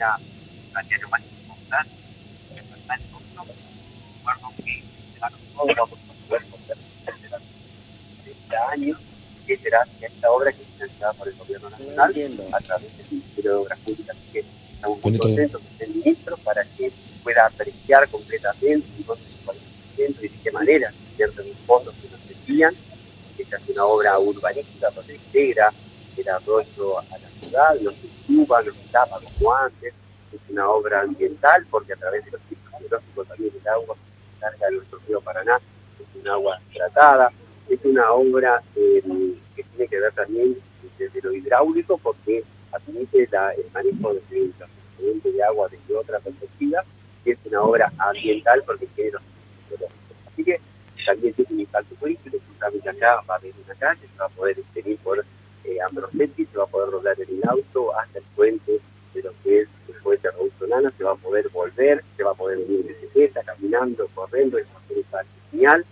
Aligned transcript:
era 0.00 0.16
un 0.16 0.88
diario 0.88 1.08
más 1.10 1.20
importante 1.20 1.90
que 2.54 2.62
nosotros. 2.62 3.56
Recuerdo 4.16 4.48
que 4.64 4.82
la 5.20 5.30
obra 5.56 5.74
vamos 5.76 5.98
a 6.08 6.26
poder 6.26 6.42
contar 6.46 6.76
este 8.24 8.56
año, 8.72 8.98
que 9.46 9.56
será 9.58 9.86
esta 10.00 10.30
obra 10.30 10.52
que 10.52 10.62
es 10.62 10.68
financiada 10.68 11.12
por 11.12 11.28
el 11.28 11.34
gobierno 11.36 11.68
nacional 11.70 12.14
a 12.52 12.60
través 12.60 12.96
del 12.96 13.06
Ministerio 13.10 13.50
de 13.50 13.56
Obras 13.58 13.78
Públicas. 13.80 14.16
Así 14.16 14.32
que 14.32 14.44
estamos 14.74 15.04
muy 15.04 15.18
contentos 15.18 15.60
con 15.60 15.86
el 15.86 15.94
ministro 15.94 16.36
para 16.38 16.64
que 16.64 16.92
pueda 17.22 17.46
apreciar 17.46 18.08
completamente 18.08 18.86
y 18.98 20.02
de 20.02 20.30
qué 20.42 20.50
manera 20.50 20.90
ciertos 21.16 21.44
fondos 21.66 21.94
que 21.96 22.08
nos 22.08 22.20
que 23.36 23.44
se 23.44 23.54
hace 23.54 23.72
una 23.72 23.84
obra 23.84 24.18
urbanística 24.18 24.90
donde 24.92 25.14
integra 25.14 25.70
el 26.16 26.28
arroyo 26.28 26.98
a 26.98 27.18
la 27.18 27.30
ciudad, 27.40 27.80
no 27.80 27.90
se 27.92 28.08
suba, 28.26 28.62
no 28.62 28.72
tapa 28.90 29.20
como 29.20 29.54
antes, 29.54 29.94
es 30.32 30.40
una 30.48 30.68
obra 30.68 31.00
ambiental 31.00 31.66
porque 31.70 31.92
a 31.92 31.96
través 31.96 32.24
de 32.24 32.32
los 32.32 32.40
ciclos 32.48 32.72
geológicos 32.78 33.28
también 33.28 33.52
el 33.60 33.68
agua 33.68 33.96
se 33.96 34.40
carga 34.40 34.66
de 34.68 34.76
nuestro 34.76 34.98
río 35.06 35.20
Paraná, 35.20 35.60
es 35.98 36.20
un 36.20 36.28
agua 36.28 36.60
tratada, 36.72 37.32
es 37.68 37.80
una 37.84 38.10
obra 38.12 38.62
eh, 38.76 39.02
que 39.56 39.62
tiene 39.64 39.88
que 39.88 40.00
ver 40.00 40.12
también 40.12 40.56
desde 40.98 41.20
lo 41.22 41.32
hidráulico 41.32 41.98
porque 41.98 42.44
admite 42.72 43.22
el 43.22 43.70
manejo 43.72 44.14
de 44.14 44.20
de 45.32 45.42
agua 45.42 45.68
desde 45.68 45.96
otra 45.96 46.18
perspectiva, 46.20 46.84
que 47.24 47.32
es 47.32 47.38
una 47.44 47.62
obra 47.62 47.92
ambiental 47.98 48.62
porque 48.66 48.86
tiene 48.94 49.12
los 49.12 49.22
Así 50.26 50.44
que 50.44 50.60
también 51.04 51.34
tiene 51.34 51.54
un 51.54 51.60
impacto 51.60 51.94
turístico, 51.96 52.38
justamente 52.48 52.88
acá 52.88 53.22
va 53.28 53.34
a 53.34 53.38
haber 53.38 53.52
una 53.64 53.74
calle, 53.74 54.00
se 54.00 54.18
va 54.18 54.26
a 54.26 54.28
poder 54.30 54.56
venir 54.74 54.98
por 54.98 55.24
eh, 55.64 55.80
Ambrosetti, 55.80 56.46
se 56.46 56.58
va 56.58 56.64
a 56.64 56.66
poder 56.66 56.90
doblar 56.90 57.20
en 57.20 57.28
el 57.28 57.48
auto 57.48 57.96
hasta 57.96 58.18
el 58.18 58.24
puente 58.34 58.80
de 59.14 59.22
lo 59.22 59.32
que 59.42 59.60
es 59.60 59.68
el 59.88 59.94
puente 60.02 60.30
Raúl 60.30 60.52
Solana, 60.58 60.92
se 60.96 61.04
va 61.04 61.12
a 61.12 61.16
poder 61.16 61.48
volver, 61.50 62.04
se 62.16 62.22
va 62.22 62.30
a 62.32 62.34
poder 62.34 62.58
venir 62.58 62.80
en 62.80 62.86
bicicleta, 62.88 63.42
caminando, 63.42 64.08
corriendo, 64.14 64.58
es 64.58 64.66
un 64.66 65.02
parque 65.04 65.30
genial. 65.50 65.84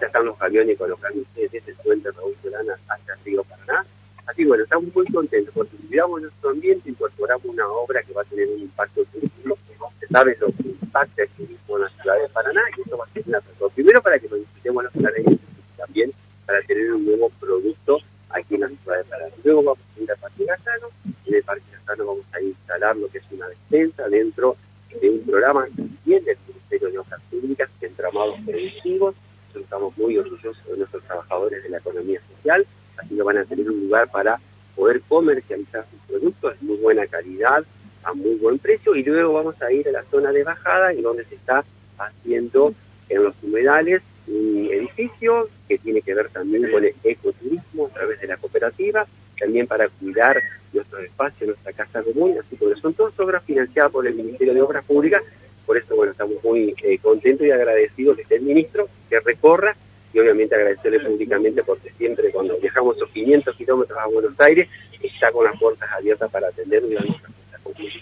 Ya 0.00 0.06
están 0.08 0.26
los 0.26 0.36
camiones 0.36 0.78
los 0.78 1.00
camiones 1.00 1.28
desde 1.34 1.62
el 1.66 1.76
puente 1.76 2.10
Raúl 2.10 2.36
Solana 2.42 2.78
hasta 2.88 3.14
el 3.14 3.24
río 3.24 3.44
Paraná. 3.44 3.86
Así 4.26 4.44
bueno, 4.44 4.64
estamos 4.64 4.92
muy 4.94 5.06
contentos 5.06 5.54
porque 5.54 5.76
cuidamos 5.76 6.20
nuestro 6.20 6.50
ambiente, 6.50 6.90
incorporamos 6.90 7.44
una 7.46 7.66
obra 7.68 8.02
que 8.02 8.12
va 8.12 8.22
a 8.22 8.24
tener 8.24 8.48
un 8.48 8.60
impacto 8.60 9.04
turístico, 9.06 9.58
se 10.00 10.06
sabe 10.08 10.36
lo 10.40 10.48
que 10.48 10.68
impacta 10.68 11.22
el 11.22 11.28
turismo 11.30 11.76
en 11.76 11.82
la 11.82 11.88
ciudad 11.90 12.20
de 12.20 12.28
Paraná 12.30 12.60
y 12.76 12.80
eso 12.80 12.98
va 12.98 13.04
a 13.04 13.12
ser 13.12 13.22
una 13.26 13.40
Primero 13.74 14.02
para 14.02 14.18
que 14.18 14.28
nos 14.28 14.40
disfrutemos 14.40 14.84
los 14.84 14.92
paraneños 14.92 15.40
también 15.76 16.12
para 16.44 16.60
tener 16.62 16.92
un 16.92 17.06
nuevo 17.06 17.30
producto 17.38 17.98
aquí 18.30 18.54
en 18.54 18.62
la 18.62 18.68
ciudad 18.68 18.98
de 18.98 19.04
Paraná. 19.04 19.35
Luego 19.46 19.62
vamos 19.62 19.78
a 19.96 20.02
ir 20.02 20.10
al 20.10 20.18
Parque 20.18 20.44
Gazano, 20.44 20.88
en 21.24 21.34
el 21.36 21.42
Parque 21.44 21.62
Gazano 21.70 22.04
vamos 22.04 22.24
a 22.32 22.40
instalar 22.40 22.96
lo 22.96 23.08
que 23.08 23.18
es 23.18 23.24
una 23.30 23.46
despensa 23.46 24.08
dentro 24.08 24.56
de 25.00 25.08
un 25.08 25.20
programa 25.20 25.68
también 25.68 26.24
del 26.24 26.36
Ministerio 26.48 26.90
de 26.90 26.98
Obras 26.98 27.20
Públicas, 27.30 27.70
entramados 27.80 28.40
preventivos, 28.44 29.14
estamos 29.54 29.96
muy 29.96 30.18
orgullosos 30.18 30.66
de 30.66 30.78
nuestros 30.78 31.04
trabajadores 31.04 31.62
de 31.62 31.68
la 31.68 31.78
economía 31.78 32.20
social, 32.34 32.66
así 32.96 33.14
que 33.14 33.22
van 33.22 33.38
a 33.38 33.44
tener 33.44 33.70
un 33.70 33.82
lugar 33.82 34.10
para 34.10 34.40
poder 34.74 35.00
comercializar 35.02 35.86
sus 35.92 36.00
productos 36.08 36.60
de 36.60 36.66
muy 36.66 36.78
buena 36.78 37.06
calidad, 37.06 37.64
a 38.02 38.14
muy 38.14 38.34
buen 38.34 38.58
precio, 38.58 38.96
y 38.96 39.04
luego 39.04 39.32
vamos 39.32 39.62
a 39.62 39.70
ir 39.70 39.86
a 39.88 39.92
la 39.92 40.02
zona 40.10 40.32
de 40.32 40.42
bajada, 40.42 40.90
en 40.90 41.02
donde 41.02 41.24
se 41.24 41.36
está 41.36 41.64
haciendo 41.98 42.74
en 43.08 43.22
los 43.22 43.34
humedales 43.44 44.02
un 44.26 44.68
edificio 44.72 45.48
que 45.68 45.78
tiene 45.78 46.02
que 46.02 46.14
ver 46.14 46.30
también 46.30 46.68
con 46.68 46.84
el 46.84 46.96
ecoturismo 47.04 47.86
a 47.86 47.90
través 47.90 48.20
de 48.20 48.26
la 48.26 48.36
cooperativa, 48.38 49.06
también 49.38 49.66
para 49.66 49.88
cuidar 49.88 50.40
nuestro 50.72 50.98
espacio, 50.98 51.46
nuestra 51.46 51.72
casa 51.72 52.02
común, 52.02 52.36
así 52.38 52.56
que 52.56 52.80
son 52.80 52.94
todas 52.94 53.18
obras 53.18 53.42
financiadas 53.44 53.92
por 53.92 54.06
el 54.06 54.14
Ministerio 54.14 54.54
de 54.54 54.62
Obras 54.62 54.84
Públicas, 54.84 55.22
por 55.64 55.76
eso 55.76 55.96
bueno, 55.96 56.12
estamos 56.12 56.42
muy 56.44 56.74
eh, 56.82 56.98
contentos 56.98 57.46
y 57.46 57.50
agradecidos 57.50 58.16
de 58.16 58.24
que 58.24 58.36
el 58.36 58.42
ministro 58.42 58.88
que 59.08 59.20
recorra 59.20 59.76
y 60.12 60.18
obviamente 60.18 60.54
agradecerle 60.54 61.00
públicamente 61.00 61.62
porque 61.62 61.92
siempre 61.98 62.30
cuando 62.30 62.56
viajamos 62.58 62.96
esos 62.96 63.10
500 63.10 63.56
kilómetros 63.56 63.98
a 63.98 64.06
Buenos 64.06 64.38
Aires 64.40 64.68
está 65.02 65.32
con 65.32 65.44
las 65.44 65.58
puertas 65.58 65.90
abiertas 65.92 66.30
para 66.30 66.48
atendernos 66.48 66.90
y 66.90 66.96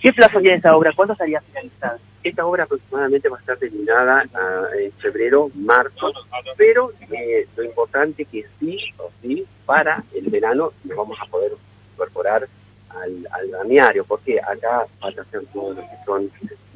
¿Qué 0.00 0.12
plazo 0.12 0.40
tiene 0.40 0.56
esta 0.56 0.76
obra? 0.76 0.92
¿Cuándo 0.94 1.12
estaría 1.12 1.40
finalizada? 1.40 1.98
Esta 2.22 2.46
obra 2.46 2.64
aproximadamente 2.64 3.28
va 3.28 3.36
a 3.36 3.40
estar 3.40 3.56
terminada 3.56 4.24
ah, 4.34 4.66
en 4.78 4.92
febrero, 4.92 5.50
marzo, 5.54 6.12
pero 6.56 6.92
eh, 7.10 7.48
lo 7.56 7.64
importante 7.64 8.24
que 8.24 8.46
sí 8.60 8.78
o 8.98 9.10
sí, 9.20 9.46
para 9.66 10.04
el 10.14 10.30
verano 10.30 10.72
nos 10.84 10.96
vamos 10.96 11.18
a 11.20 11.26
poder 11.26 11.52
incorporar 11.94 12.48
al, 12.90 13.28
al 13.30 14.04
porque 14.06 14.40
acá 14.40 14.86
falta 15.00 15.22
hacer 15.22 15.42
todo 15.52 15.74
lo 15.74 15.80
que 15.80 16.04
son 16.04 16.30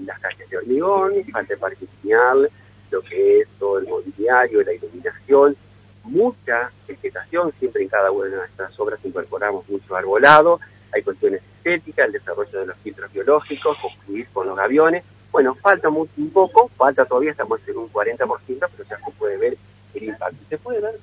las 0.05 0.19
calles 0.19 0.49
de 0.49 0.57
hormigón, 0.57 1.13
falta 1.33 1.55
el 1.55 1.61
parque 1.61 1.87
lo 2.91 3.03
que 3.03 3.41
es 3.41 3.49
todo 3.59 3.79
el 3.79 3.87
mobiliario, 3.87 4.63
la 4.63 4.73
iluminación, 4.73 5.57
mucha 6.05 6.71
vegetación, 6.87 7.53
siempre 7.59 7.83
en 7.83 7.89
cada 7.89 8.11
una 8.11 8.31
de 8.31 8.37
nuestras 8.37 8.79
obras 8.79 9.01
incorporamos 9.05 9.69
mucho 9.69 9.97
arbolado, 9.97 10.61
hay 10.93 11.03
cuestiones 11.03 11.43
estéticas, 11.59 12.07
el 12.07 12.13
desarrollo 12.13 12.61
de 12.61 12.67
los 12.67 12.77
filtros 12.79 13.13
biológicos, 13.13 13.77
construir 13.79 14.29
con 14.33 14.47
los 14.47 14.59
aviones, 14.59 15.05
bueno, 15.37 15.55
falta 15.57 15.91
un 15.91 16.31
poco, 16.33 16.71
falta 16.77 17.05
todavía, 17.05 17.33
estamos 17.33 17.61
en 17.67 17.77
un 17.77 17.93
40%, 17.93 18.27
pero 18.49 18.89
ya 18.89 18.99
se 18.99 19.11
puede 19.19 19.37
ver 19.37 19.59
el 19.95 20.05
impacto. 20.05 20.37
Se 20.49 20.59
puede 20.59 20.81
ver 20.81 20.99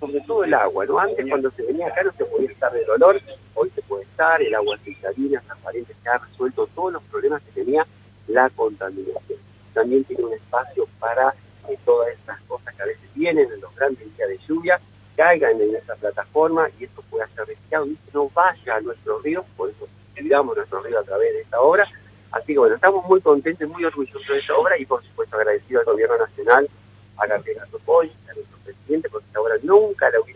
sobre 0.00 0.20
todo 0.22 0.44
el 0.44 0.54
agua, 0.54 0.86
¿no? 0.86 0.98
Antes 0.98 1.26
cuando 1.28 1.50
se 1.50 1.62
venía 1.62 1.88
acá 1.88 2.02
no 2.02 2.12
se 2.12 2.24
podía 2.24 2.50
estar 2.50 2.72
de 2.72 2.84
dolor, 2.84 3.20
hoy 3.54 3.70
se 3.74 3.82
puede 3.82 4.04
estar, 4.04 4.40
el 4.40 4.54
agua 4.54 4.78
cristalina, 4.82 5.40
transparente, 5.42 5.94
se 6.02 6.08
ha 6.08 6.18
resuelto 6.18 6.66
todos 6.74 6.94
los 6.94 7.02
problemas 7.04 7.42
que 7.42 7.62
tenía 7.62 7.86
la 8.28 8.48
contaminación. 8.50 9.38
También 9.72 10.04
tiene 10.04 10.24
un 10.24 10.32
espacio 10.32 10.88
para 10.98 11.34
que 11.66 11.76
todas 11.84 12.08
estas 12.10 12.40
cosas 12.42 12.74
que 12.74 12.82
a 12.82 12.86
veces 12.86 13.14
vienen 13.14 13.50
en 13.52 13.60
los 13.60 13.74
grandes 13.76 14.16
días 14.16 14.28
de 14.28 14.38
lluvia 14.48 14.80
caigan 15.16 15.60
en 15.60 15.76
esa 15.76 15.94
plataforma 15.96 16.68
y 16.78 16.84
esto 16.84 17.02
pueda 17.10 17.28
ser 17.34 17.46
reciclado 17.46 17.86
y 17.86 17.98
no 18.12 18.28
vaya 18.30 18.76
a 18.76 18.80
nuestros 18.80 19.22
ríos, 19.22 19.44
por 19.56 19.70
eso 19.70 19.88
cuidamos 20.16 20.56
nuestro 20.56 20.82
río 20.82 20.98
a 20.98 21.04
través 21.04 21.32
de 21.32 21.40
esta 21.40 21.60
obra. 21.60 21.86
Así 22.32 22.52
que 22.52 22.58
bueno, 22.58 22.74
estamos 22.74 23.04
muy 23.06 23.20
contentos, 23.20 23.68
muy 23.68 23.84
orgullosos 23.84 24.26
de 24.26 24.38
esta 24.38 24.54
obra 24.54 24.76
y 24.78 24.84
por 24.86 25.02
supuesto 25.04 25.36
agradecido 25.36 25.80
al 25.80 25.86
gobierno 25.86 26.18
nacional, 26.18 26.68
a 27.16 27.26
Gabriel 27.26 27.60
Sopoy, 27.70 28.10
a 28.28 28.34
nuestro 28.34 28.58
presidente, 28.64 29.08
porque 29.08 29.26
esta 29.26 29.40
obra 29.40 29.54
nunca 29.62 30.10
la 30.10 30.20
hubiéramos 30.20 30.33